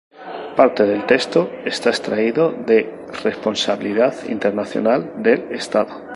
Parte 0.55 0.85
del 0.87 1.05
texto 1.05 1.51
está 1.63 1.91
extraído 1.91 2.51
de 2.53 2.91
Responsabilidad 3.23 4.15
internacional 4.29 5.21
del 5.21 5.45
Estado 5.51 5.91